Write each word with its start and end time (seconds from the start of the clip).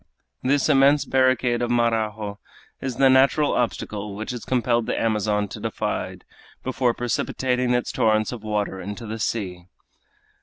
This 0.41 0.67
immense 0.67 1.05
barricade 1.05 1.61
of 1.61 1.69
Marajo 1.69 2.39
is 2.81 2.95
the 2.95 3.07
natural 3.07 3.53
obstacle 3.53 4.15
which 4.15 4.31
has 4.31 4.45
compelled 4.45 4.87
the 4.87 4.99
Amazon 4.99 5.47
to 5.49 5.59
divide 5.59 6.25
before 6.63 6.95
precipitating 6.95 7.75
its 7.75 7.91
torrents 7.91 8.31
of 8.31 8.41
water 8.43 8.81
into 8.81 9.05
the 9.05 9.19
sea. 9.19 9.67